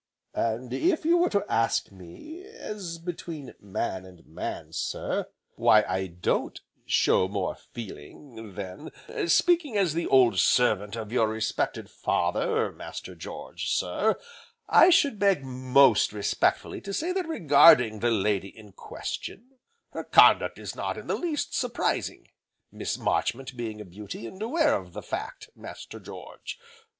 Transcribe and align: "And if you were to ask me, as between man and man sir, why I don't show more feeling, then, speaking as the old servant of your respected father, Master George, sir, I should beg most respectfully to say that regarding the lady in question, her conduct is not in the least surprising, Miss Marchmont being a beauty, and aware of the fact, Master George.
"And 0.33 0.73
if 0.73 1.05
you 1.05 1.17
were 1.17 1.29
to 1.29 1.45
ask 1.47 1.91
me, 1.91 2.41
as 2.43 2.97
between 2.97 3.53
man 3.59 4.03
and 4.03 4.25
man 4.25 4.73
sir, 4.73 5.27
why 5.57 5.83
I 5.83 6.07
don't 6.07 6.59
show 6.87 7.27
more 7.27 7.53
feeling, 7.53 8.55
then, 8.55 8.89
speaking 9.27 9.77
as 9.77 9.93
the 9.93 10.07
old 10.07 10.39
servant 10.39 10.95
of 10.95 11.11
your 11.11 11.27
respected 11.27 11.87
father, 11.87 12.71
Master 12.71 13.13
George, 13.13 13.69
sir, 13.69 14.19
I 14.67 14.89
should 14.89 15.19
beg 15.19 15.43
most 15.45 16.13
respectfully 16.13 16.81
to 16.81 16.93
say 16.95 17.11
that 17.11 17.27
regarding 17.27 17.99
the 17.99 18.09
lady 18.09 18.49
in 18.49 18.71
question, 18.71 19.59
her 19.91 20.03
conduct 20.03 20.57
is 20.57 20.75
not 20.75 20.97
in 20.97 21.05
the 21.05 21.13
least 21.15 21.53
surprising, 21.53 22.27
Miss 22.71 22.97
Marchmont 22.97 23.55
being 23.55 23.79
a 23.79 23.85
beauty, 23.85 24.25
and 24.25 24.41
aware 24.41 24.73
of 24.77 24.93
the 24.93 25.03
fact, 25.03 25.51
Master 25.55 25.99
George. 25.99 26.57